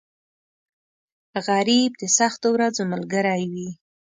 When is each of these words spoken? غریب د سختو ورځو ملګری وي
غریب 1.47 1.91
د 2.01 2.03
سختو 2.17 2.47
ورځو 2.53 2.83
ملګری 2.93 3.43
وي 3.53 3.69